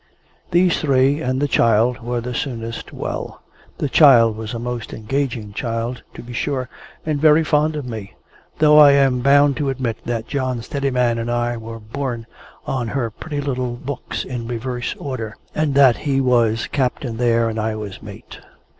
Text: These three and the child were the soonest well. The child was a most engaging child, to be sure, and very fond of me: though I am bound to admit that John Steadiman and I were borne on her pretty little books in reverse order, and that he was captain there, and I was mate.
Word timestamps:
These 0.49 0.79
three 0.81 1.21
and 1.21 1.39
the 1.39 1.47
child 1.47 1.99
were 2.01 2.21
the 2.21 2.33
soonest 2.33 2.91
well. 2.91 3.43
The 3.77 3.87
child 3.87 4.35
was 4.35 4.55
a 4.55 4.57
most 4.57 4.93
engaging 4.95 5.53
child, 5.53 6.01
to 6.15 6.23
be 6.23 6.33
sure, 6.33 6.69
and 7.05 7.21
very 7.21 7.43
fond 7.43 7.75
of 7.75 7.85
me: 7.85 8.15
though 8.57 8.79
I 8.79 8.93
am 8.93 9.19
bound 9.19 9.57
to 9.57 9.69
admit 9.69 9.97
that 10.05 10.25
John 10.27 10.63
Steadiman 10.63 11.19
and 11.19 11.29
I 11.29 11.55
were 11.55 11.79
borne 11.79 12.25
on 12.65 12.87
her 12.87 13.11
pretty 13.11 13.41
little 13.41 13.75
books 13.75 14.23
in 14.25 14.47
reverse 14.47 14.95
order, 14.97 15.35
and 15.53 15.75
that 15.75 15.97
he 15.97 16.19
was 16.19 16.65
captain 16.65 17.17
there, 17.17 17.47
and 17.47 17.59
I 17.59 17.75
was 17.75 18.01
mate. 18.01 18.39